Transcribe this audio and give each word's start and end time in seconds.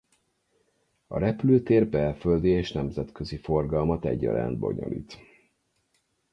A 1.07 1.19
repülőtér 1.19 1.87
belföldi 1.87 2.47
és 2.49 2.71
nemzetközi 2.71 3.37
forgalmat 3.37 4.05
egyaránt 4.05 4.57
bonyolít. 4.57 5.17